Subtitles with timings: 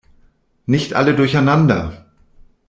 [0.65, 2.07] Nicht alle durcheinander!